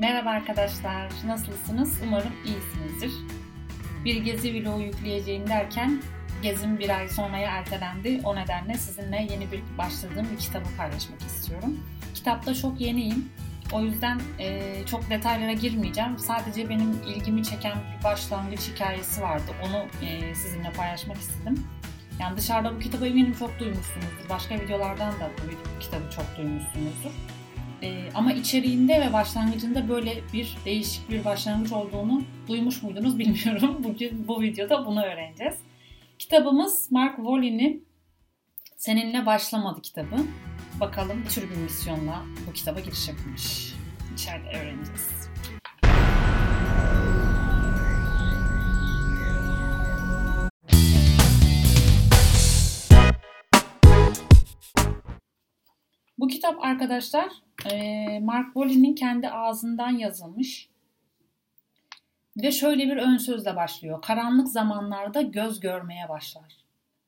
[0.00, 2.00] Merhaba arkadaşlar, nasılsınız?
[2.06, 3.12] Umarım iyisinizdir.
[4.04, 6.02] Bir gezi vlogu yükleyeceğim derken
[6.42, 8.20] gezim bir ay sonraya ertelendi.
[8.24, 11.80] O nedenle sizinle yeni bir başladığım bir kitabı paylaşmak istiyorum.
[12.14, 13.28] Kitapta çok yeniyim.
[13.72, 16.18] O yüzden e, çok detaylara girmeyeceğim.
[16.18, 19.52] Sadece benim ilgimi çeken bir başlangıç hikayesi vardı.
[19.66, 21.66] Onu e, sizinle paylaşmak istedim.
[22.20, 24.28] Yani dışarıda bu kitabı eminim çok duymuşsunuzdur.
[24.30, 27.39] Başka videolardan da bu kitabı çok duymuşsunuzdur.
[27.82, 33.76] Ee, ama içeriğinde ve başlangıcında böyle bir değişik bir başlangıç olduğunu duymuş muydunuz bilmiyorum.
[33.84, 35.54] Bugün bu videoda bunu öğreneceğiz.
[36.18, 37.90] Kitabımız Mark Wallin'in
[38.80, 40.16] Seninle Başlamadı kitabı.
[40.80, 43.74] Bakalım ne tür bir misyonla bu kitaba giriş yapmış.
[44.14, 45.29] İçeride öğreneceğiz.
[56.30, 57.28] Kitap arkadaşlar
[58.20, 60.68] Mark Wallin'in kendi ağzından yazılmış.
[62.36, 64.02] Ve şöyle bir ön sözle başlıyor.
[64.02, 66.56] Karanlık zamanlarda göz görmeye başlar.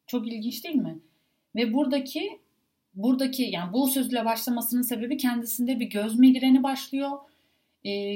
[0.07, 0.99] Çok ilginç değil mi?
[1.57, 2.41] Ve buradaki
[2.95, 7.11] buradaki yani bu sözle başlamasının sebebi kendisinde bir göz migreni başlıyor.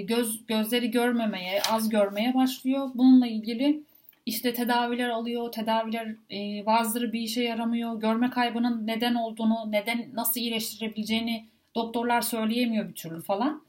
[0.05, 2.91] göz gözleri görmemeye, az görmeye başlıyor.
[2.95, 3.85] Bununla ilgili
[4.27, 8.01] işte tedaviler alıyor, tedaviler e, bazıları bir işe yaramıyor.
[8.01, 13.67] Görme kaybının neden olduğunu, neden nasıl iyileştirebileceğini doktorlar söyleyemiyor bir türlü falan.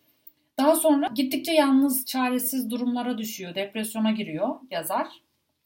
[0.60, 5.08] Daha sonra gittikçe yalnız, çaresiz durumlara düşüyor, depresyona giriyor yazar.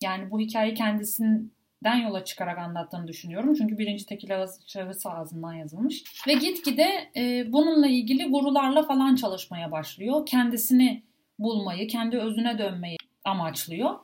[0.02, 3.54] Yani bu hikayeyi kendisinden yola çıkarak anlattığını düşünüyorum.
[3.54, 4.30] Çünkü birinci tekil
[4.68, 6.04] şahıs ağzından yazılmış.
[6.28, 10.26] Ve gitgide e, bununla ilgili gurularla falan çalışmaya başlıyor.
[10.26, 11.04] Kendisini
[11.40, 13.96] bulmayı, kendi özüne dönmeyi amaçlıyor.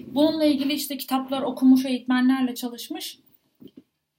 [0.00, 3.18] Bununla ilgili işte kitaplar okumuş, eğitmenlerle çalışmış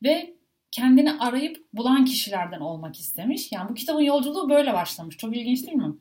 [0.03, 0.33] ve
[0.71, 3.51] kendini arayıp bulan kişilerden olmak istemiş.
[3.51, 5.17] Yani bu kitabın yolculuğu böyle başlamış.
[5.17, 5.95] Çok ilginç değil mi?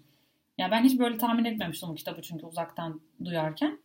[0.59, 3.78] Ya ben hiç böyle tahmin etmemiştim bu kitabı çünkü uzaktan duyarken.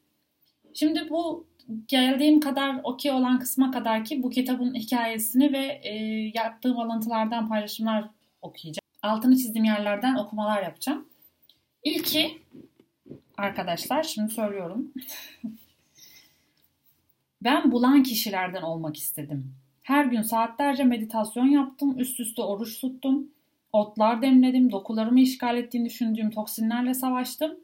[0.74, 1.48] Şimdi bu
[1.88, 5.94] geldiğim kadar okey olan kısma kadar ki bu kitabın hikayesini ve e,
[6.34, 8.10] yaptığım alıntılardan paylaşımlar
[8.42, 8.82] okuyacağım.
[9.02, 11.10] Altını çizdiğim yerlerden okumalar yapacağım.
[11.84, 12.42] İlki
[13.38, 14.94] arkadaşlar şimdi söylüyorum.
[17.42, 19.56] Ben bulan kişilerden olmak istedim.
[19.84, 23.28] Her gün saatlerce meditasyon yaptım, üst üste oruç tuttum,
[23.74, 27.60] otlar demledim, dokularımı işgal ettiğini düşündüğüm toksinlerle savaştım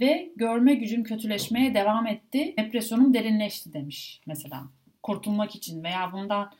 [0.00, 2.54] ve görme gücüm kötüleşmeye devam etti.
[2.58, 4.62] Depresyonum derinleşti demiş mesela.
[5.02, 6.50] Kurtulmak için veya bundan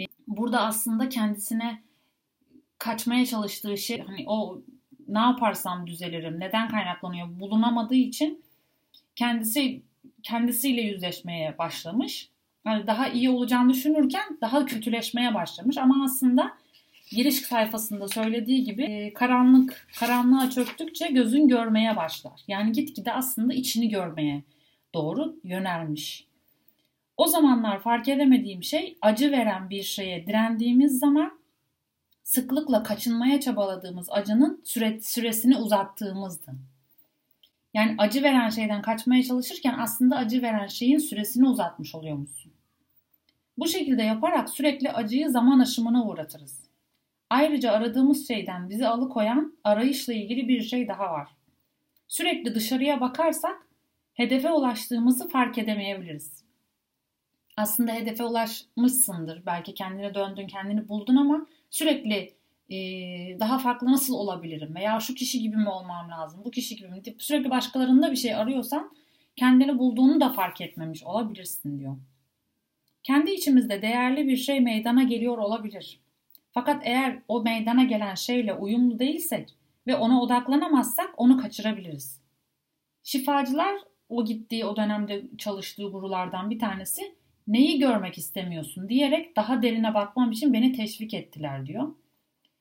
[0.00, 1.82] e, burada aslında kendisine
[2.78, 4.62] kaçmaya çalıştığı şey hani o
[5.08, 8.44] ne yaparsam düzelirim, neden kaynaklanıyor bulunamadığı için
[9.16, 9.82] kendisi
[10.22, 12.28] kendisiyle yüzleşmeye başlamış.
[12.66, 16.52] Yani daha iyi olacağını düşünürken daha kötüleşmeye başlamış ama aslında
[17.10, 22.40] giriş sayfasında söylediği gibi e, karanlık karanlığa çöktükçe gözün görmeye başlar.
[22.48, 24.42] Yani gitgide aslında içini görmeye
[24.94, 26.28] doğru yönelmiş.
[27.16, 31.38] O zamanlar fark edemediğim şey acı veren bir şeye direndiğimiz zaman
[32.22, 36.52] sıklıkla kaçınmaya çabaladığımız acının süre, süresini uzattığımızdı.
[37.74, 42.52] Yani acı veren şeyden kaçmaya çalışırken aslında acı veren şeyin süresini uzatmış oluyormuşsun.
[43.58, 46.68] Bu şekilde yaparak sürekli acıyı zaman aşımına uğratırız.
[47.30, 51.28] Ayrıca aradığımız şeyden bizi alıkoyan arayışla ilgili bir şey daha var.
[52.08, 53.66] Sürekli dışarıya bakarsak
[54.14, 56.44] hedefe ulaştığımızı fark edemeyebiliriz.
[57.56, 59.46] Aslında hedefe ulaşmışsındır.
[59.46, 62.37] Belki kendine döndün, kendini buldun ama sürekli
[63.40, 67.02] daha farklı nasıl olabilirim veya şu kişi gibi mi olmam lazım, bu kişi gibi mi
[67.18, 68.92] sürekli başkalarında bir şey arıyorsan
[69.36, 71.96] kendini bulduğunu da fark etmemiş olabilirsin diyor.
[73.02, 76.00] Kendi içimizde değerli bir şey meydana geliyor olabilir.
[76.52, 79.54] Fakat eğer o meydana gelen şeyle uyumlu değilsek
[79.86, 82.20] ve ona odaklanamazsak onu kaçırabiliriz.
[83.02, 83.74] Şifacılar
[84.08, 87.14] o gittiği o dönemde çalıştığı gurulardan bir tanesi
[87.46, 91.94] neyi görmek istemiyorsun diyerek daha derine bakmam için beni teşvik ettiler diyor.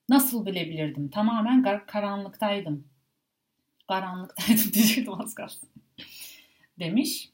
[0.10, 1.10] Nasıl bilebilirdim?
[1.10, 2.88] Tamamen karanlıktaydım.
[3.88, 5.70] Karanlıktaydım diyecektim az kalsın.
[6.80, 7.30] Demiş.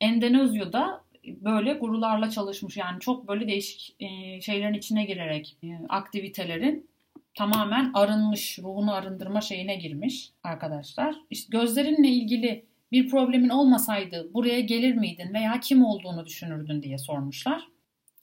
[0.00, 2.76] Endenözyo da böyle gurularla çalışmış.
[2.76, 6.90] Yani çok böyle değişik e, şeylerin içine girerek e, aktivitelerin
[7.34, 11.16] tamamen arınmış, ruhunu arındırma şeyine girmiş arkadaşlar.
[11.30, 17.68] İşte gözlerinle ilgili bir problemin olmasaydı buraya gelir miydin veya kim olduğunu düşünürdün diye sormuşlar.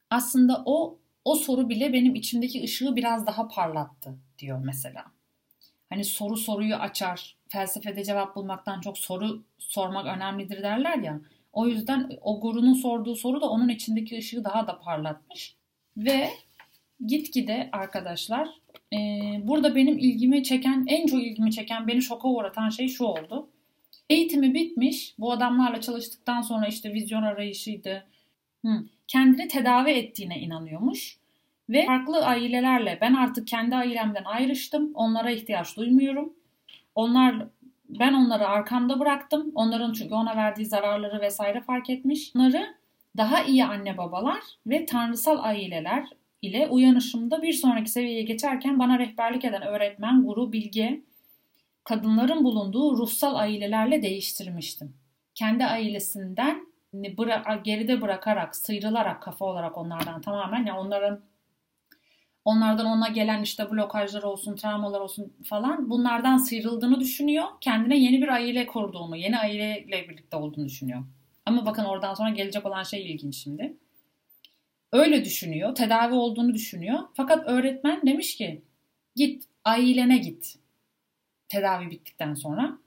[0.10, 5.06] Aslında o o soru bile benim içimdeki ışığı biraz daha parlattı diyor mesela.
[5.90, 7.36] Hani soru soruyu açar.
[7.48, 11.22] Felsefede cevap bulmaktan çok soru sormak önemlidir derler ya.
[11.54, 15.56] O yüzden o gurunun sorduğu soru da onun içindeki ışığı daha da parlatmış.
[15.98, 16.30] Ve
[17.06, 18.50] gitgide arkadaşlar
[18.94, 18.98] e,
[19.44, 23.50] burada benim ilgimi çeken, en çok ilgimi çeken, beni şoka uğratan şey şu oldu.
[24.10, 25.16] Eğitimi bitmiş.
[25.20, 28.08] Bu adamlarla çalıştıktan sonra işte vizyon arayışıydı.
[28.66, 28.84] Hı.
[29.08, 31.18] Kendini tedavi ettiğine inanıyormuş.
[31.70, 34.92] Ve farklı ailelerle ben artık kendi ailemden ayrıştım.
[34.94, 36.34] Onlara ihtiyaç duymuyorum.
[36.96, 37.48] Onlar
[37.90, 39.52] ben onları arkamda bıraktım.
[39.56, 42.32] Onların çünkü ona verdiği zararları vesaire fark etmiş.
[42.36, 42.76] Onları
[43.18, 46.10] daha iyi anne babalar ve tanrısal aileler
[46.42, 51.02] ile uyanışımda bir sonraki seviyeye geçerken bana rehberlik eden öğretmen, guru, bilge,
[51.84, 54.94] kadınların bulunduğu ruhsal ailelerle değiştirmiştim.
[55.36, 61.22] Kendi ailesinden bıra- geride bırakarak, sıyrılarak kafa olarak onlardan tamamen yani onların
[62.46, 67.46] onlardan ona gelen işte blokajlar olsun, travmalar olsun falan bunlardan sıyrıldığını düşünüyor.
[67.62, 71.04] Kendine yeni bir aile kurduğunu, yeni aileyle birlikte olduğunu düşünüyor.
[71.46, 73.78] Ama bakın oradan sonra gelecek olan şey ilginç şimdi.
[74.92, 77.00] Öyle düşünüyor, tedavi olduğunu düşünüyor.
[77.14, 78.62] Fakat öğretmen demiş ki
[79.16, 80.56] git ailene git
[81.48, 82.78] tedavi bittikten sonra.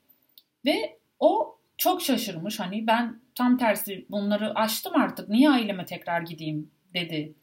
[0.64, 6.70] Ve o çok şaşırmış hani ben tam tersi bunları aştım artık niye aileme tekrar gideyim
[6.94, 7.34] dedi.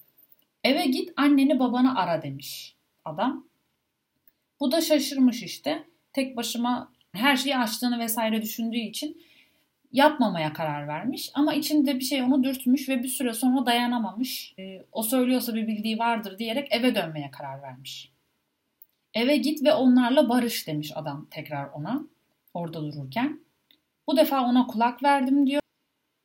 [0.64, 2.76] Eve git anneni babanı ara demiş
[3.06, 3.48] adam.
[4.60, 5.84] Bu da şaşırmış işte.
[6.14, 9.22] Tek başıma her şeyi açtığını vesaire düşündüğü için
[9.92, 11.32] yapmamaya karar vermiş.
[11.34, 14.54] Ama içinde bir şey onu dürtmüş ve bir süre sonra dayanamamış.
[14.60, 18.12] E, o söylüyorsa bir bildiği vardır diyerek eve dönmeye karar vermiş.
[19.14, 22.04] Eve git ve onlarla barış demiş adam tekrar ona
[22.54, 23.49] orada dururken.
[24.10, 25.62] Bu defa ona kulak verdim diyor.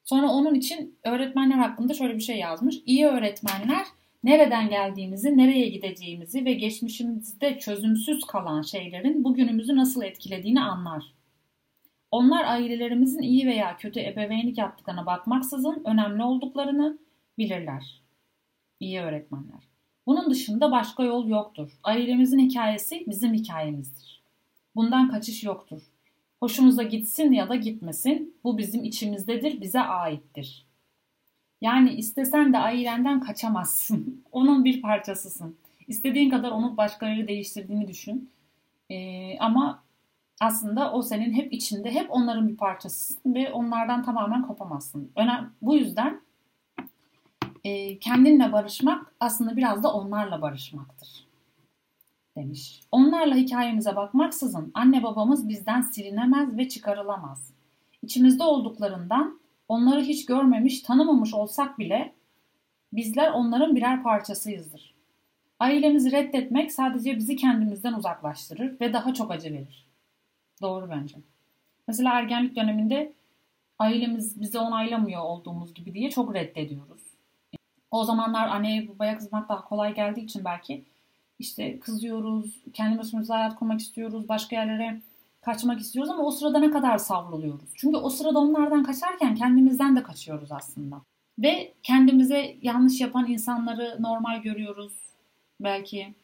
[0.05, 2.77] Sonra onun için öğretmenler hakkında şöyle bir şey yazmış.
[2.87, 3.87] İyi öğretmenler
[4.23, 11.05] nereden geldiğimizi, nereye gideceğimizi ve geçmişimizde çözümsüz kalan şeylerin bugünümüzü nasıl etkilediğini anlar.
[12.11, 16.99] Onlar ailelerimizin iyi veya kötü ebeveynlik yaptıklarına bakmaksızın önemli olduklarını
[17.39, 18.03] bilirler.
[18.81, 19.69] İyi öğretmenler.
[20.07, 21.79] Bunun dışında başka yol yoktur.
[21.83, 24.23] Ailemizin hikayesi bizim hikayemizdir.
[24.75, 25.94] Bundan kaçış yoktur.
[26.45, 30.67] Hoşumuza gitsin ya da gitmesin, bu bizim içimizdedir, bize aittir.
[31.61, 34.25] Yani istesen de ailenden kaçamazsın.
[34.33, 35.57] Onun bir parçasısın.
[35.89, 38.31] İstediğin kadar onu başkaları değiştirdiğini düşün.
[38.91, 39.83] Ee, ama
[40.41, 45.13] aslında o senin hep içinde, hep onların bir parçasısın ve onlardan tamamen kopamazsın.
[45.17, 46.21] Önem, bu yüzden
[47.65, 51.34] e, kendinle barışmak aslında biraz da onlarla barışmaktır
[52.37, 52.81] demiş.
[52.93, 57.53] Onlarla hikayemize bakmaksızın anne babamız bizden silinemez ve çıkarılamaz.
[58.03, 62.13] İçimizde olduklarından onları hiç görmemiş, tanımamış olsak bile
[62.93, 64.95] bizler onların birer parçasıyızdır.
[65.61, 69.87] Ailemizi reddetmek sadece bizi kendimizden uzaklaştırır ve daha çok acı verir.
[70.63, 71.17] Doğru bence.
[71.89, 73.13] Mesela ergenlik döneminde
[73.79, 77.03] ailemiz bizi onaylamıyor olduğumuz gibi diye çok reddediyoruz.
[77.91, 80.85] O zamanlar anneye babaya kızmak daha kolay geldiği için belki
[81.39, 85.01] işte kızıyoruz, kendi başımıza hayat kurmak istiyoruz, başka yerlere
[85.41, 87.69] kaçmak istiyoruz ama o sırada ne kadar savruluyoruz.
[87.75, 91.01] Çünkü o sırada onlardan kaçarken kendimizden de kaçıyoruz aslında.
[91.39, 94.93] Ve kendimize yanlış yapan insanları normal görüyoruz
[95.61, 96.15] belki.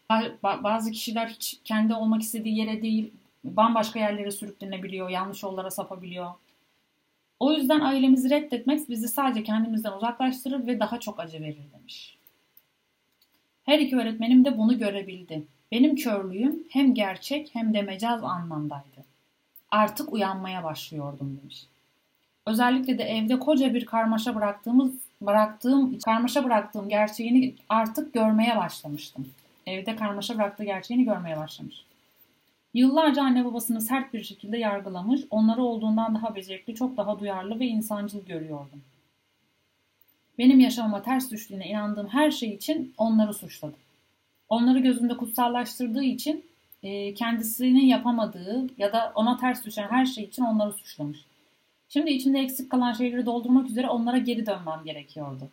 [0.43, 3.13] Bazı kişiler hiç kendi olmak istediği yere değil,
[3.45, 6.31] bambaşka yerlere sürüklenebiliyor, yanlış yollara sapabiliyor.
[7.41, 12.19] O yüzden ailemizi reddetmek bizi sadece kendimizden uzaklaştırır ve daha çok acı verir demiş.
[13.65, 15.43] Her iki öğretmenim de bunu görebildi.
[15.73, 19.05] Benim körlüğüm hem gerçek hem de mecaz anlamdaydı.
[19.71, 21.67] Artık uyanmaya başlıyordum demiş.
[22.47, 29.29] Özellikle de evde koca bir karmaşa bıraktığımız bıraktığım karmaşa bıraktığım gerçeğini artık görmeye başlamıştım.
[29.67, 31.85] Evde karmaşa bıraktığı gerçeğini görmeye başlamış.
[32.75, 37.67] Yıllarca anne babasını sert bir şekilde yargılamış, onları olduğundan daha becerikli, çok daha duyarlı ve
[37.67, 38.83] insancıl görüyordum.
[40.41, 43.79] Benim yaşamama ters düştüğüne inandığım her şey için onları suçladım.
[44.49, 46.45] Onları gözümde kutsallaştırdığı için
[46.83, 51.25] e, kendisinin yapamadığı ya da ona ters düşen her şey için onları suçlamış.
[51.89, 55.49] Şimdi içimde eksik kalan şeyleri doldurmak üzere onlara geri dönmem gerekiyordu.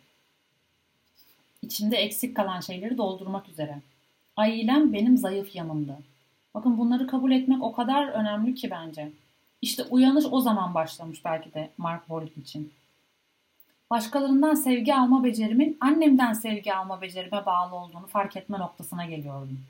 [1.62, 3.78] İçimde eksik kalan şeyleri doldurmak üzere.
[4.36, 5.96] Ailem benim zayıf yanımdı.
[6.54, 9.12] Bakın bunları kabul etmek o kadar önemli ki bence.
[9.62, 12.72] İşte uyanış o zaman başlamış belki de Mark Wahlberg için.
[13.90, 19.60] Başkalarından sevgi alma becerimin annemden sevgi alma becerime bağlı olduğunu fark etme noktasına geliyordum.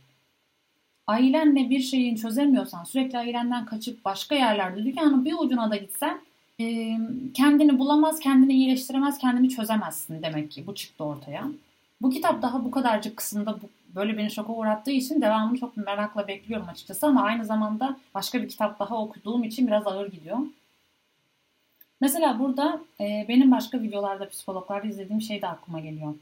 [1.07, 6.21] Ailenle bir şeyin çözemiyorsan, sürekli ailenden kaçıp başka yerlerde dünyanın bir ucuna da gitsen
[7.35, 10.67] kendini bulamaz, kendini iyileştiremez, kendini çözemezsin demek ki.
[10.67, 11.45] Bu çıktı ortaya.
[12.03, 13.59] Bu kitap daha bu kadarcık kısımda
[13.95, 18.49] böyle beni şoka uğrattığı için devamını çok merakla bekliyorum açıkçası ama aynı zamanda başka bir
[18.49, 20.39] kitap daha okuduğum için biraz ağır gidiyor.
[22.00, 26.14] Mesela burada e, benim başka videolarda psikologlarda izlediğim şey de aklıma geliyor.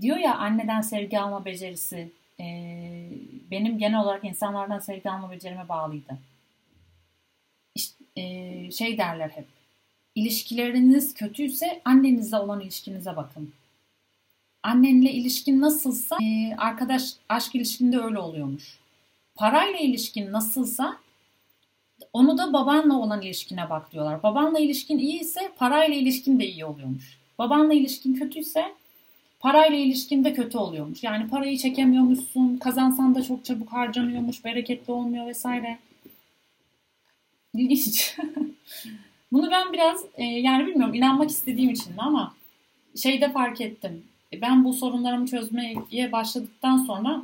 [0.00, 2.44] diyor ya anneden sevgi alma becerisi e,
[3.50, 6.18] benim genel olarak insanlardan sevgi alma becerime bağlıydı.
[7.74, 9.46] İşte, e, şey derler hep.
[10.14, 13.52] İlişkileriniz kötüyse annenizle olan ilişkinize bakın.
[14.62, 18.78] Annenle ilişkin nasılsa e, arkadaş aşk ilişkinde öyle oluyormuş.
[19.34, 20.96] Parayla ilişkin nasılsa
[22.12, 24.22] onu da babanla olan ilişkine bak diyorlar.
[24.22, 27.18] Babanla ilişkin iyi ise parayla ilişkin de iyi oluyormuş.
[27.38, 28.74] Babanla ilişkin kötüyse
[29.40, 31.02] parayla ilişkin de kötü oluyormuş.
[31.02, 35.78] Yani parayı çekemiyormuşsun, kazansan da çok çabuk harcanıyormuş, bereketli olmuyor vesaire.
[37.54, 38.16] İlginç.
[39.32, 42.34] Bunu ben biraz e, yani bilmiyorum inanmak istediğim için de ama
[42.96, 44.04] şeyde fark ettim.
[44.42, 47.22] Ben bu sorunlarımı çözmeye başladıktan sonra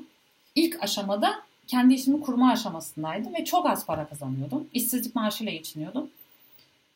[0.55, 4.69] ilk aşamada kendi işimi kurma aşamasındaydım ve çok az para kazanıyordum.
[4.73, 6.11] İşsizlik maaşıyla geçiniyordum.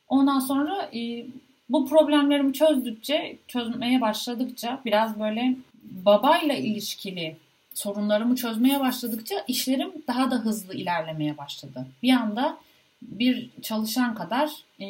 [0.08, 1.26] Ondan sonra e,
[1.68, 7.36] bu problemlerimi çözdükçe, çözmeye başladıkça biraz böyle babayla ilişkili
[7.74, 11.86] sorunlarımı çözmeye başladıkça işlerim daha da hızlı ilerlemeye başladı.
[12.02, 12.58] Bir anda
[13.02, 14.50] bir çalışan kadar
[14.80, 14.86] e,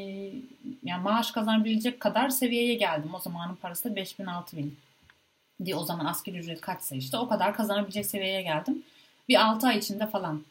[0.85, 3.11] yani maaş kazanabilecek kadar seviyeye geldim.
[3.15, 4.77] O zamanın parası da 5000 6000
[5.65, 8.83] diye o zaman asgari ücret kaçsa işte o kadar kazanabilecek seviyeye geldim.
[9.29, 10.45] Bir 6 ay içinde falan.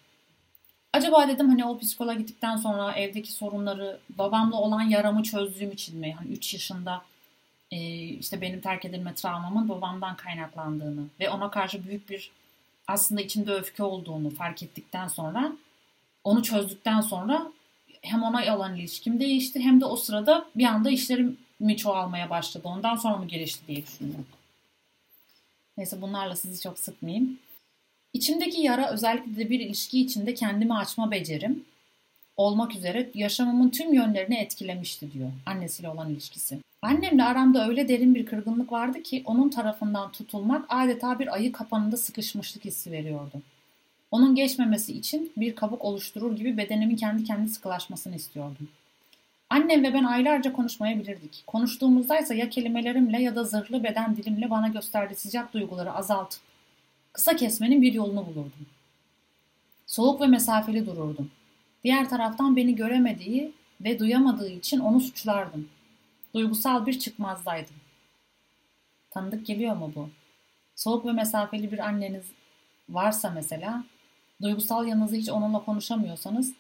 [0.94, 6.14] Acaba dedim hani o psikoloğa gittikten sonra evdeki sorunları babamla olan yaramı çözdüğüm için mi?
[6.14, 7.02] Hani 3 yaşında
[7.72, 12.32] e, işte benim terk edilme travmamın babamdan kaynaklandığını ve ona karşı büyük bir
[12.88, 15.52] aslında içinde öfke olduğunu fark ettikten sonra
[16.24, 17.52] onu çözdükten sonra
[18.02, 22.68] hem ona olan ilişkim değişti hem de o sırada bir anda işlerim mi çoğalmaya başladı.
[22.68, 24.26] Ondan sonra mı gelişti diye düşündüm.
[25.78, 27.40] Neyse bunlarla sizi çok sıkmayayım.
[28.14, 31.64] İçimdeki yara özellikle de bir ilişki içinde kendimi açma becerim
[32.38, 36.60] olmak üzere yaşamımın tüm yönlerini etkilemişti diyor annesiyle olan ilişkisi.
[36.82, 41.98] Annemle aramda öyle derin bir kırgınlık vardı ki onun tarafından tutulmak adeta bir ayı kapanında
[41.98, 43.42] sıkışmışlık hissi veriyordu.
[44.12, 48.70] Onun geçmemesi için bir kabuk oluşturur gibi bedenimin kendi kendi sıkılaşmasını istiyordum.
[49.50, 51.44] Annem ve ben aylarca konuşmayabilirdik.
[51.48, 56.53] Konuştuğumuzda ise ya kelimelerimle ya da zırhlı beden dilimle bana gösterdiği sıcak duyguları azaltıp
[57.14, 58.66] kısa kesmenin bir yolunu bulurdum.
[59.86, 61.32] Soğuk ve mesafeli dururdum.
[61.84, 65.70] Diğer taraftan beni göremediği ve duyamadığı için onu suçlardım.
[66.34, 67.76] Duygusal bir çıkmazdaydım.
[69.10, 70.10] Tanıdık geliyor mu bu?
[70.76, 72.24] Soğuk ve mesafeli bir anneniz
[72.90, 73.84] varsa mesela,
[74.42, 76.54] duygusal yanınızı hiç onunla konuşamıyorsanız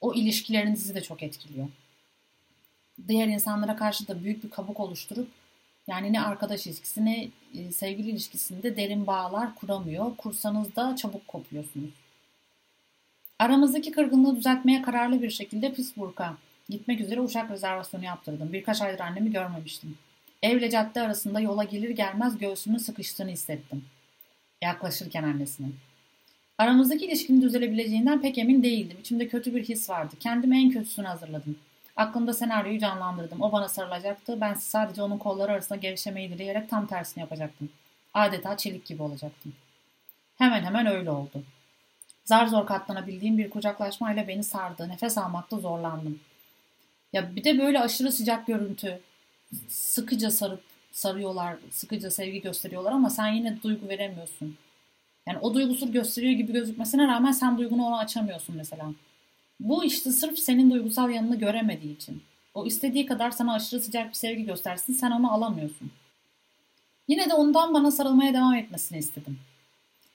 [0.00, 1.68] o ilişkilerinizi de çok etkiliyor.
[3.08, 5.28] Diğer insanlara karşı da büyük bir kabuk oluşturup
[5.86, 10.16] yani ne arkadaş ilişkisi ne e, sevgili ilişkisinde derin bağlar kuramıyor.
[10.16, 11.90] Kursanız da çabuk kopuyorsunuz.
[13.38, 16.36] Aramızdaki kırgınlığı düzeltmeye kararlı bir şekilde Pittsburgh'a
[16.68, 18.52] gitmek üzere uçak rezervasyonu yaptırdım.
[18.52, 19.98] Birkaç aydır annemi görmemiştim.
[20.42, 23.84] Evle cadde arasında yola gelir gelmez göğsümün sıkıştığını hissettim.
[24.62, 25.66] Yaklaşırken annesine.
[26.58, 28.96] Aramızdaki ilişkinin düzelebileceğinden pek emin değildim.
[29.00, 30.14] İçimde kötü bir his vardı.
[30.20, 31.56] Kendime en kötüsünü hazırladım.
[31.96, 33.42] Aklımda senaryoyu canlandırdım.
[33.42, 34.40] O bana sarılacaktı.
[34.40, 37.70] Ben sadece onun kolları arasında gevşemeyi dileyerek tam tersini yapacaktım.
[38.14, 39.52] Adeta çelik gibi olacaktım.
[40.38, 41.42] Hemen hemen öyle oldu.
[42.24, 44.88] Zar zor katlanabildiğim bir kucaklaşmayla beni sardı.
[44.88, 46.20] Nefes almakta zorlandım.
[47.12, 49.00] Ya bir de böyle aşırı sıcak görüntü.
[49.68, 54.56] Sıkıca sarıp sarıyorlar, sıkıca sevgi gösteriyorlar ama sen yine duygu veremiyorsun.
[55.26, 58.92] Yani o duygusuz gösteriyor gibi gözükmesine rağmen sen duygunu ona açamıyorsun mesela.
[59.62, 62.22] Bu işte sırf senin duygusal yanını göremediği için.
[62.54, 65.90] O istediği kadar sana aşırı sıcak bir sevgi göstersin sen onu alamıyorsun.
[67.08, 69.38] Yine de ondan bana sarılmaya devam etmesini istedim.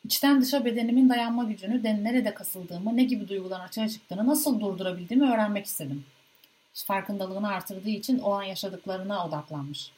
[0.05, 5.31] İçten dışa bedenimin dayanma gücünü, de nerede kasıldığımı, ne gibi duyguların açığa çıktığını nasıl durdurabildiğimi
[5.31, 6.05] öğrenmek istedim.
[6.73, 9.91] Farkındalığını artırdığı için o an yaşadıklarına odaklanmış.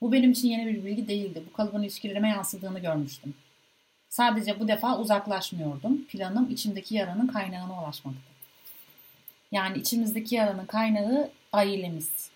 [0.00, 1.42] Bu benim için yeni bir bilgi değildi.
[1.50, 3.34] Bu kalıbın ilişkilerime yansıdığını görmüştüm.
[4.08, 6.04] Sadece bu defa uzaklaşmıyordum.
[6.04, 8.31] Planım içimdeki yaranın kaynağına ulaşmaktı.
[9.52, 12.30] Yani içimizdeki yaranın kaynağı ailemiz.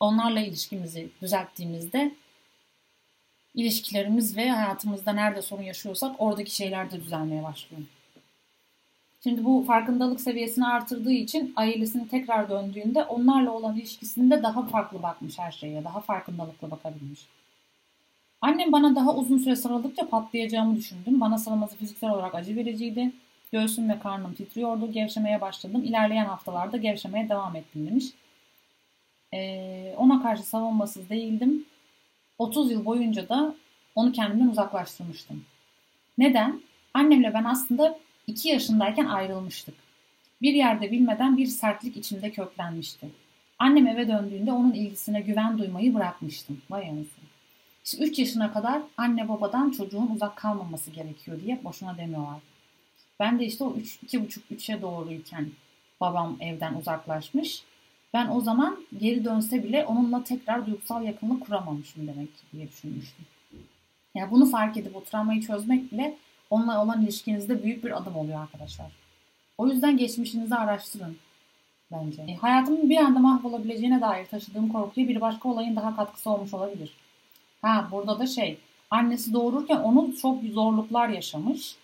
[0.00, 2.14] Onlarla ilişkimizi düzelttiğimizde
[3.54, 7.82] ilişkilerimiz ve hayatımızda nerede sorun yaşıyorsak oradaki şeyler de düzelmeye başlıyor.
[9.22, 15.38] Şimdi bu farkındalık seviyesini artırdığı için ailesine tekrar döndüğünde onlarla olan ilişkisinde daha farklı bakmış
[15.38, 17.26] her şeye, daha farkındalıkla bakabilmiş.
[18.40, 21.20] Annem bana daha uzun süre sarıldıkça patlayacağımı düşündüm.
[21.20, 23.12] Bana sarılması fiziksel olarak acı vericiydi.
[23.52, 24.92] Göğsüm ve karnım titriyordu.
[24.92, 25.84] Gevşemeye başladım.
[25.84, 28.04] İlerleyen haftalarda gevşemeye devam ettim demiş.
[29.34, 31.64] Ee, ona karşı savunmasız değildim.
[32.38, 33.54] 30 yıl boyunca da
[33.94, 35.44] onu kendimden uzaklaştırmıştım.
[36.18, 36.60] Neden?
[36.94, 39.74] Annemle ben aslında 2 yaşındayken ayrılmıştık.
[40.42, 43.08] Bir yerde bilmeden bir sertlik içimde köklenmişti.
[43.58, 46.62] Annem eve döndüğünde onun ilgisine güven duymayı bırakmıştım.
[46.70, 47.24] Vay anasını.
[47.84, 52.51] İşte 3 yaşına kadar anne babadan çocuğun uzak kalmaması gerekiyor diye boşuna demiyorlar.
[53.22, 55.50] Ben de işte o 3, 2,5-3'e doğruyken
[56.00, 57.62] babam evden uzaklaşmış.
[58.14, 63.26] Ben o zaman geri dönse bile onunla tekrar duygusal yakınlık kuramamışım demek ki diye düşünmüştüm.
[64.14, 66.16] Yani bunu fark edip o travmayı çözmek bile
[66.50, 68.92] onunla olan ilişkinizde büyük bir adım oluyor arkadaşlar.
[69.58, 71.16] O yüzden geçmişinizi araştırın
[71.92, 72.22] bence.
[72.22, 76.94] E, hayatımın bir anda mahvolabileceğine dair taşıdığım korkuya bir başka olayın daha katkısı olmuş olabilir.
[77.62, 78.58] Ha burada da şey
[78.90, 81.76] annesi doğururken onun çok zorluklar yaşamış.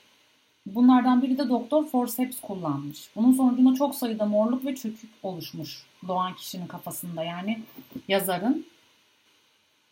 [0.75, 3.11] Bunlardan biri de doktor forceps kullanmış.
[3.17, 7.63] Bunun sonucunda çok sayıda morluk ve çökük oluşmuş doğan kişinin kafasında yani
[8.09, 8.67] yazarın.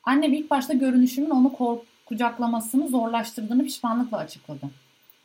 [0.04, 1.52] Annem ilk başta görünüşümün onu
[2.06, 4.70] kucaklamasını zorlaştırdığını pişmanlıkla açıkladı.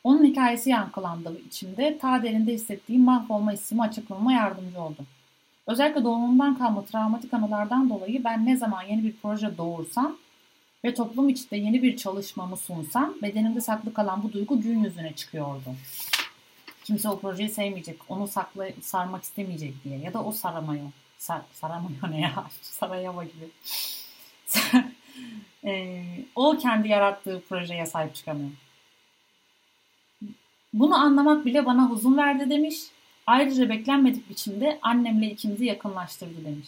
[0.04, 1.98] Onun hikayesi yankılandı içimde.
[1.98, 5.06] Ta derinde hissettiğim mahvolma hissimi açıklamama yardımcı oldu.
[5.68, 10.18] Özellikle doğumundan kalma travmatik anılardan dolayı ben ne zaman yeni bir proje doğursam
[10.84, 15.76] ve toplum içinde yeni bir çalışmamı sunsam bedenimde saklı kalan bu duygu gün yüzüne çıkıyordu.
[16.84, 20.92] Kimse o projeyi sevmeyecek, onu sakla, sarmak istemeyecek diye ya da o saramıyor.
[21.18, 22.46] Sar, saramıyor ne ya?
[22.62, 23.50] Sarayava gibi.
[25.66, 26.04] e,
[26.36, 28.50] o kendi yarattığı projeye sahip çıkamıyor.
[30.74, 32.76] Bunu anlamak bile bana huzun verdi demiş.
[33.28, 36.68] Ayrıca beklenmedik biçimde annemle ikimizi yakınlaştırdı demiş.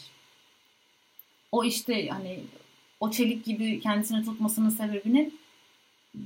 [1.51, 2.39] O işte hani
[3.03, 5.39] o çelik gibi kendisini tutmasının sebebinin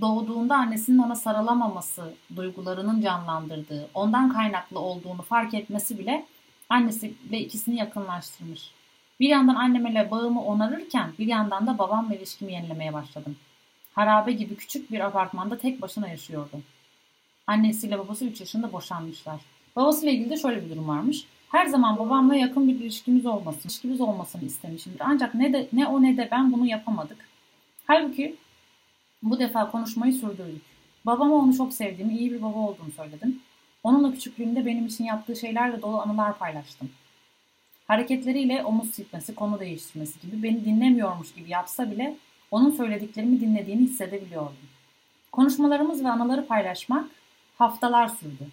[0.02, 6.26] doğduğunda annesinin ona sarılamaması duygularının canlandırdığı, ondan kaynaklı olduğunu fark etmesi bile
[6.70, 8.72] annesiyle ikisini yakınlaştırmış.
[9.20, 13.36] Bir yandan annemle bağımı onarırken bir yandan da babamla ilişkimi yenilemeye başladım.
[13.94, 16.62] Harabe gibi küçük bir apartmanda tek başına yaşıyordu.
[17.48, 19.42] Annesiyle babası 3 yaşında boşanmışlar.
[19.76, 21.26] Babasıyla ilgili de şöyle bir durum varmış.
[21.52, 25.02] Her zaman babamla yakın bir ilişkimiz olmasın, ilişkimiz olmasını istemişimdir.
[25.06, 27.18] Ancak ne de ne o ne de ben bunu yapamadık.
[27.88, 28.36] Halbuki
[29.24, 30.62] bu defa konuşmayı sürdürdük.
[31.06, 33.40] Babama onu çok sevdiğimi, iyi bir baba olduğunu söyledim.
[33.84, 36.90] Onunla küçüklüğümde benim için yaptığı şeylerle dolu anılar paylaştım.
[37.88, 42.18] Hareketleriyle omuz silkmesi, konu değiştirmesi gibi beni dinlemiyormuş gibi yapsa bile
[42.52, 44.56] onun söylediklerimi dinlediğini hissedebiliyordum.
[45.32, 47.06] Konuşmalarımız ve anıları paylaşmak
[47.58, 48.48] haftalar sürdü.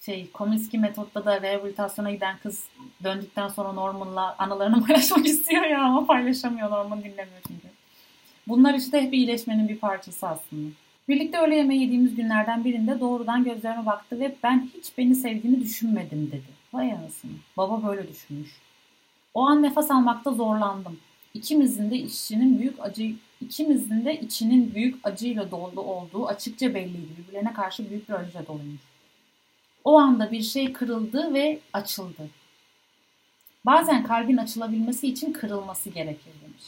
[0.00, 2.64] Şey, Kominsky metotta da rehabilitasyona giden kız
[3.04, 7.68] döndükten sonra Norman'la anılarını paylaşmak istiyor ya ama paylaşamıyor Norman dinlemiyor çünkü.
[8.48, 10.70] Bunlar işte hep iyileşmenin bir parçası aslında.
[11.08, 16.26] Birlikte öğle yemeği yediğimiz günlerden birinde doğrudan gözlerime baktı ve ben hiç beni sevdiğini düşünmedim
[16.26, 16.58] dedi.
[16.72, 17.30] Vay anasını.
[17.56, 18.50] Baba böyle düşünmüş.
[19.34, 20.98] O an nefes almakta zorlandım.
[21.34, 27.08] İkimizin de işçinin büyük acı ikimizin de içinin büyük acıyla dolu olduğu açıkça belliydi.
[27.18, 28.80] Birbirlerine karşı büyük bir acıyla doluymuş.
[29.88, 32.30] O anda bir şey kırıldı ve açıldı.
[33.66, 36.64] Bazen kalbin açılabilmesi için kırılması gerekir demiş.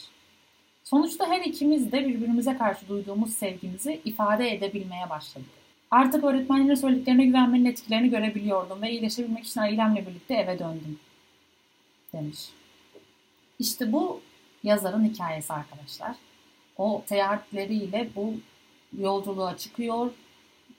[0.83, 5.49] Sonuçta her ikimiz de birbirimize karşı duyduğumuz sevgimizi ifade edebilmeye başladık.
[5.91, 10.99] Artık öğretmenlerin söylediklerine güvenmenin etkilerini görebiliyordum ve iyileşebilmek için ailemle birlikte eve döndüm.
[12.13, 12.49] Demiş.
[13.59, 14.21] İşte bu
[14.63, 16.15] yazarın hikayesi arkadaşlar.
[16.77, 18.33] O seyahatleriyle bu
[18.97, 20.11] yolculuğa çıkıyor.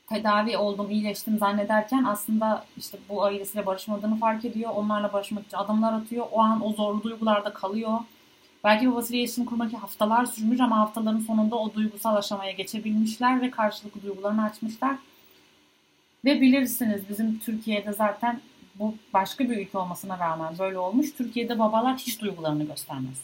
[0.08, 4.70] Tedavi oldum, iyileştim zannederken aslında işte bu ailesiyle barışmadığını fark ediyor.
[4.74, 6.26] Onlarla barışmak için adımlar atıyor.
[6.32, 7.98] O an o zorlu duygularda kalıyor.
[8.64, 14.02] Belki babasıyla iletişim kurmak haftalar sürmüş ama haftaların sonunda o duygusal aşamaya geçebilmişler ve karşılıklı
[14.02, 14.96] duygularını açmışlar.
[16.24, 18.40] Ve bilirsiniz bizim Türkiye'de zaten
[18.74, 21.12] bu başka bir ülke olmasına rağmen böyle olmuş.
[21.12, 23.20] Türkiye'de babalar hiç duygularını göstermez.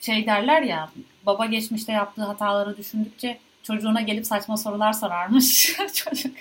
[0.00, 0.90] Şey derler ya
[1.26, 6.36] baba geçmişte yaptığı hataları düşündükçe çocuğuna gelip saçma sorular sorarmış çocuk.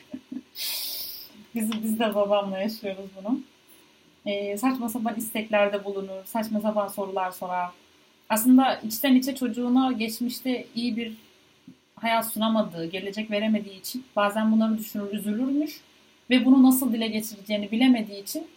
[1.55, 3.39] biz, biz de babamla yaşıyoruz bunu
[4.25, 7.69] e, saçma sapan isteklerde bulunur, saçma sapan sorular sorar.
[8.29, 11.13] Aslında içten içe çocuğuna geçmişte iyi bir
[11.95, 15.81] hayat sunamadığı, gelecek veremediği için bazen bunları düşünür, üzülürmüş
[16.29, 18.47] ve bunu nasıl dile getireceğini bilemediği için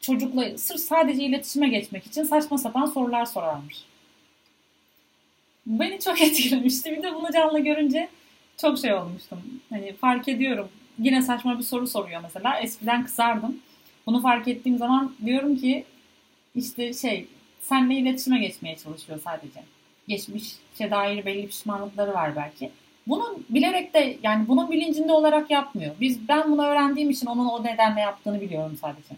[0.00, 3.76] çocukla sırf sadece iletişime geçmek için saçma sapan sorular sorarmış.
[5.68, 6.90] Beni çok etkilemişti.
[6.92, 8.08] Bir de bunu canlı görünce
[8.56, 9.38] çok şey olmuştum.
[9.70, 10.68] Hani fark ediyorum.
[10.98, 12.60] Yine saçma bir soru soruyor mesela.
[12.60, 13.58] Eskiden kızardım.
[14.06, 15.84] Bunu fark ettiğim zaman diyorum ki
[16.54, 17.26] işte şey
[17.60, 19.60] senle iletişime geçmeye çalışıyor sadece.
[20.08, 22.70] Geçmişe dair belli pişmanlıkları var belki.
[23.06, 25.94] Bunu bilerek de yani bunun bilincinde olarak yapmıyor.
[26.00, 29.14] Biz ben bunu öğrendiğim için onun o nedenle yaptığını biliyorum sadece.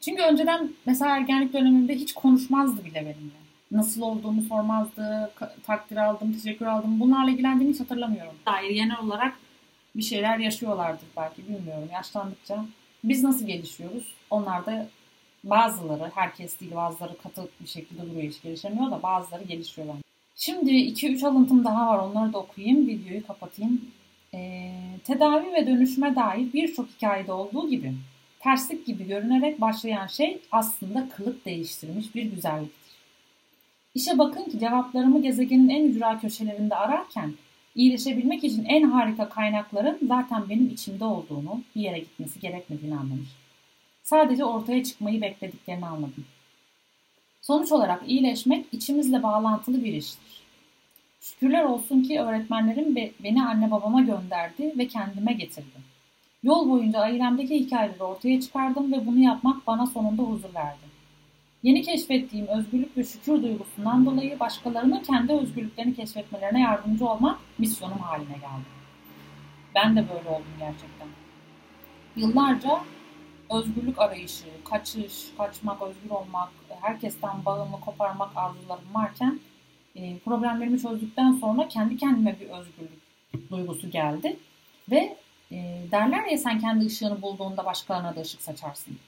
[0.00, 3.47] Çünkü önceden mesela ergenlik döneminde hiç konuşmazdı bile benimle.
[3.70, 5.30] Nasıl olduğumu sormazdı,
[5.66, 7.00] takdir aldım, teşekkür aldım.
[7.00, 8.34] Bunlarla ilgilendiğimi hiç hatırlamıyorum.
[8.46, 9.36] Dair genel olarak
[9.96, 11.88] bir şeyler yaşıyorlardır belki bilmiyorum.
[11.92, 12.64] Yaşlandıkça
[13.04, 14.14] biz nasıl gelişiyoruz?
[14.30, 14.88] Onlar da
[15.44, 19.96] bazıları, herkes değil bazıları katı bir şekilde duruyor hiç gelişemiyor da bazıları gelişiyorlar.
[20.36, 22.86] Şimdi 2-3 alıntım daha var onları da okuyayım.
[22.86, 23.80] Videoyu kapatayım.
[24.34, 24.72] Ee,
[25.04, 27.94] tedavi ve dönüşüme dair birçok hikayede olduğu gibi
[28.40, 32.87] terslik gibi görünerek başlayan şey aslında kılık değiştirmiş bir güzelliktir.
[33.94, 37.34] İşe bakın ki cevaplarımı gezegenin en ücra köşelerinde ararken
[37.74, 43.28] iyileşebilmek için en harika kaynakların zaten benim içimde olduğunu, bir yere gitmesi gerekmediğini anlamış.
[44.02, 46.24] Sadece ortaya çıkmayı beklediklerini anladım.
[47.42, 50.42] Sonuç olarak iyileşmek içimizle bağlantılı bir iştir.
[51.20, 55.78] Şükürler olsun ki öğretmenlerim beni anne babama gönderdi ve kendime getirdi.
[56.42, 60.87] Yol boyunca ailemdeki hikayeleri ortaya çıkardım ve bunu yapmak bana sonunda huzur verdi.
[61.62, 68.32] Yeni keşfettiğim özgürlük ve şükür duygusundan dolayı başkalarının kendi özgürlüklerini keşfetmelerine yardımcı olmak misyonum haline
[68.32, 68.68] geldi.
[69.74, 71.08] Ben de böyle oldum gerçekten.
[72.16, 72.80] Yıllarca
[73.50, 76.48] özgürlük arayışı, kaçış, kaçmak, özgür olmak,
[76.80, 79.40] herkesten bağımı koparmak arzularım varken
[79.96, 83.02] e, problemlerimi çözdükten sonra kendi kendime bir özgürlük
[83.50, 84.36] duygusu geldi.
[84.90, 85.16] Ve
[85.52, 85.56] e,
[85.90, 88.98] derler ya sen kendi ışığını bulduğunda başkalarına da ışık saçarsın.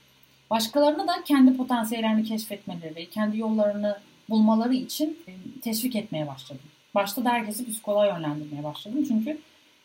[0.51, 3.99] Başkalarını da kendi potansiyellerini keşfetmeleri, kendi yollarını
[4.31, 6.65] bulmaları için e, teşvik etmeye başladım.
[6.95, 9.05] Başta da herkesi psikoloğa yönlendirmeye başladım.
[9.09, 9.39] Çünkü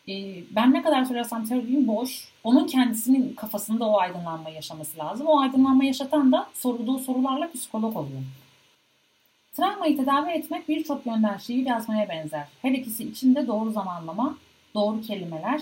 [0.08, 0.14] e,
[0.50, 2.28] ben ne kadar söylersem söyleyeyim boş.
[2.44, 5.26] Onun kendisinin kafasında o aydınlanma yaşaması lazım.
[5.26, 8.22] O aydınlanma yaşatan da sorduğu sorularla psikolog oluyor.
[9.52, 12.48] Travmayı tedavi etmek birçok yönden şiir yazmaya benzer.
[12.62, 14.36] Her ikisi için de doğru zamanlama,
[14.74, 15.60] doğru kelimeler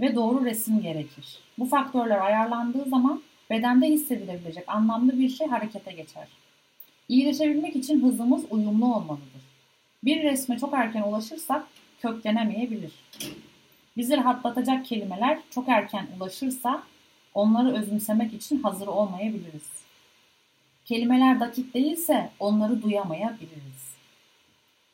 [0.00, 1.38] ve doğru resim gerekir.
[1.58, 6.28] Bu faktörler ayarlandığı zaman bedende hissedilebilecek anlamlı bir şey harekete geçer.
[7.08, 9.42] İyileşebilmek için hızımız uyumlu olmalıdır.
[10.04, 11.66] Bir resme çok erken ulaşırsak
[12.00, 12.92] köklenemeyebilir.
[13.96, 16.82] Bizi rahatlatacak kelimeler çok erken ulaşırsa
[17.34, 19.68] onları özümsemek için hazır olmayabiliriz.
[20.84, 23.88] Kelimeler dakik değilse onları duyamayabiliriz.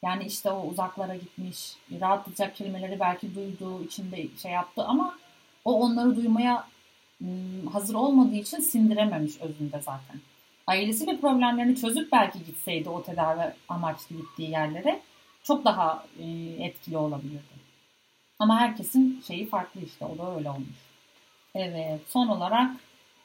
[0.03, 5.19] Yani işte o uzaklara gitmiş, rahatlatacak kelimeleri belki duyduğu için de şey yaptı ama
[5.65, 6.67] o onları duymaya
[7.73, 10.21] hazır olmadığı için sindirememiş özünde zaten.
[10.67, 15.01] Ailesiyle problemlerini çözüp belki gitseydi o tedavi amaçlı gittiği yerlere
[15.43, 17.55] çok daha ıı, etkili olabilirdi.
[18.39, 20.79] Ama herkesin şeyi farklı işte o da öyle olmuş.
[21.55, 22.71] Evet son olarak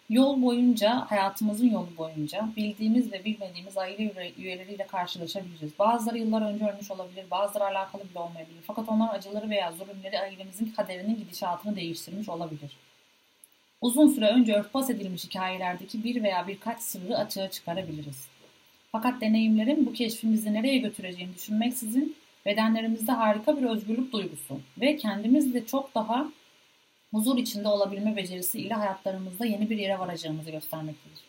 [0.10, 5.80] yol boyunca hayatımızın yolu boyunca bildiğimiz ve bilmediğimiz aile üyeleriyle karşılaşabiliriz.
[5.80, 8.62] Bazıları yıllar önce ölmüş olabilir, bazıları alakalı bile olmayabilir.
[8.68, 12.78] Fakat onlar acıları veya zulümleri ailemizin kaderinin gidişatını değiştirmiş olabilir.
[13.82, 18.28] Uzun süre önce örtbas edilmiş hikayelerdeki bir veya birkaç sırrı açığa çıkarabiliriz.
[18.92, 22.16] Fakat deneyimlerin bu keşfimizi nereye götüreceğini düşünmeksizin
[22.46, 26.32] bedenlerimizde harika bir özgürlük duygusu ve kendimizle çok daha
[27.12, 31.24] huzur içinde olabilme becerisi ile hayatlarımızda yeni bir yere varacağımızı göstermektedir.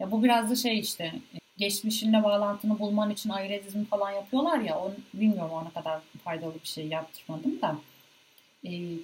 [0.00, 1.12] Ya bu biraz da şey işte
[1.56, 6.68] geçmişinle bağlantını bulman için aile dizimi falan yapıyorlar ya onu bilmiyorum ona kadar faydalı bir
[6.68, 7.78] şey yaptırmadım da
[8.64, 8.94] ee,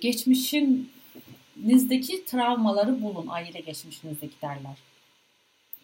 [1.61, 4.77] geçmişinizdeki travmaları bulun aile geçmişinizdeki derler.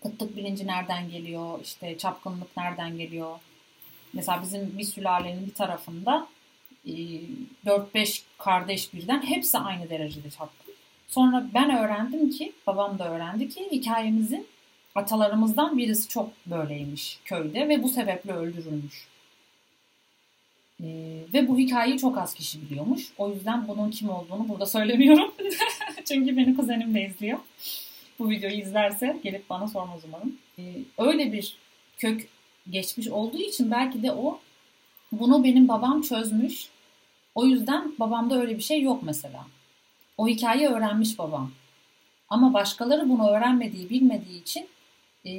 [0.03, 3.39] Kıtlık bilinci nereden geliyor işte çapkınlık nereden geliyor
[4.17, 6.27] Mesela bizim bir sülalenin bir tarafında
[6.87, 10.75] 4-5 e, kardeş birden hepsi aynı derecede çapkın.
[11.09, 14.47] Sonra ben öğrendim ki, babam da öğrendi ki hikayemizin
[14.95, 19.07] atalarımızdan birisi çok böyleymiş köyde ve bu sebeple öldürülmüş.
[20.83, 23.13] Ee, ve bu hikayeyi çok az kişi biliyormuş.
[23.19, 25.35] O yüzden bunun kim olduğunu burada söylemiyorum.
[26.05, 27.39] Çünkü beni kuzenim de izliyor.
[28.19, 30.37] Bu videoyu izlerse gelip bana sormaz umarım.
[30.59, 30.63] Ee,
[30.99, 31.57] öyle bir
[31.99, 32.29] kök
[32.71, 34.41] geçmiş olduğu için belki de o
[35.13, 36.69] bunu benim babam çözmüş.
[37.35, 39.47] O yüzden babamda öyle bir şey yok mesela.
[40.19, 41.51] O hikayeyi öğrenmiş babam.
[42.29, 44.69] Ama başkaları bunu öğrenmediği, bilmediği için
[45.27, 45.33] e,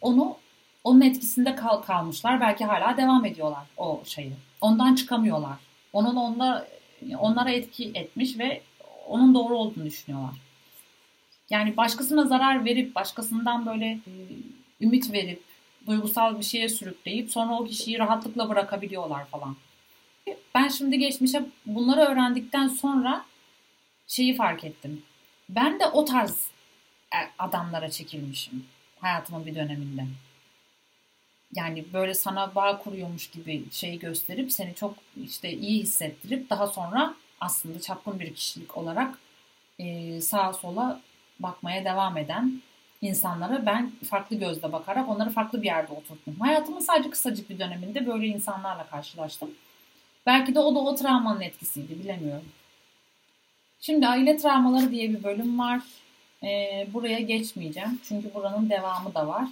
[0.00, 0.36] onu
[0.84, 2.40] onun etkisinde kal, kalmışlar.
[2.40, 4.32] Belki hala devam ediyorlar o şeyi.
[4.60, 5.56] Ondan çıkamıyorlar.
[5.92, 6.68] Onun onda
[7.18, 8.62] onlara etki etmiş ve
[9.06, 10.34] onun doğru olduğunu düşünüyorlar.
[11.50, 14.12] Yani başkasına zarar verip, başkasından böyle e,
[14.80, 15.42] ümit verip,
[15.86, 19.56] duygusal bir şeye sürükleyip sonra o kişiyi rahatlıkla bırakabiliyorlar falan.
[20.54, 23.24] Ben şimdi geçmişe bunları öğrendikten sonra
[24.06, 25.02] şeyi fark ettim.
[25.48, 26.46] Ben de o tarz
[27.14, 28.64] e, adamlara çekilmişim
[29.00, 30.06] hayatımın bir döneminde.
[31.54, 37.14] Yani böyle sana bağ kuruyormuş gibi şey gösterip seni çok işte iyi hissettirip daha sonra
[37.40, 39.18] aslında çapkın bir kişilik olarak
[39.78, 41.00] e, sağa sola
[41.40, 42.62] bakmaya devam eden
[43.02, 46.36] insanlara ben farklı gözle bakarak onları farklı bir yerde oturttum.
[46.40, 49.50] Hayatımın sadece kısacık bir döneminde böyle insanlarla karşılaştım.
[50.26, 52.48] Belki de o da o travmanın etkisiydi bilemiyorum.
[53.80, 55.82] Şimdi aile travmaları diye bir bölüm var.
[56.42, 59.48] Ee, buraya geçmeyeceğim çünkü buranın devamı da var.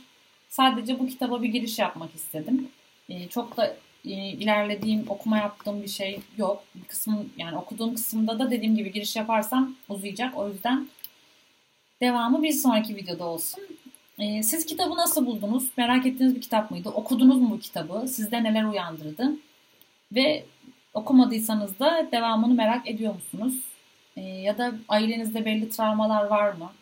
[0.56, 2.68] Sadece bu kitaba bir giriş yapmak istedim.
[3.08, 6.64] Ee, çok da e, ilerlediğim, okuma yaptığım bir şey yok.
[6.74, 10.36] Bir kısmın yani okuduğum kısımda da dediğim gibi giriş yaparsam uzayacak.
[10.36, 10.88] O yüzden
[12.00, 13.60] devamı bir sonraki videoda olsun.
[14.18, 15.68] E, siz kitabı nasıl buldunuz?
[15.76, 16.88] Merak ettiğiniz bir kitap mıydı?
[16.88, 18.08] Okudunuz mu bu kitabı?
[18.08, 19.32] Sizde neler uyandırdı?
[20.12, 20.44] Ve
[20.94, 23.54] okumadıysanız da devamını merak ediyor musunuz?
[24.16, 26.72] E, ya da ailenizde belli travmalar var mı?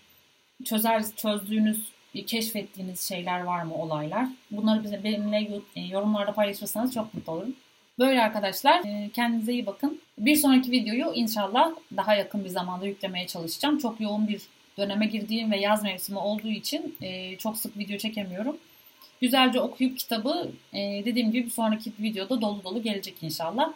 [0.65, 4.27] Çözer, çözdüğünüz, keşfettiğiniz şeyler var mı, olaylar?
[4.51, 7.55] Bunları bize benimle e, yorumlarda paylaşırsanız çok mutlu olurum.
[7.99, 10.01] Böyle arkadaşlar e, kendinize iyi bakın.
[10.19, 13.79] Bir sonraki videoyu inşallah daha yakın bir zamanda yüklemeye çalışacağım.
[13.79, 14.43] Çok yoğun bir
[14.79, 18.57] döneme girdiğim ve yaz mevsimi olduğu için e, çok sık video çekemiyorum.
[19.21, 23.73] Güzelce okuyup kitabı dediğim gibi bir sonraki videoda dolu dolu gelecek inşallah.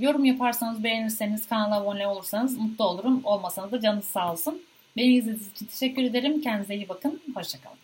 [0.00, 3.20] Yorum yaparsanız, beğenirseniz, kanala abone olursanız mutlu olurum.
[3.24, 4.62] Olmasanız da canınız sağ olsun.
[4.96, 6.40] Beni izlediğiniz için teşekkür ederim.
[6.40, 7.20] Kendinize iyi bakın.
[7.34, 7.78] Hoşçakalın.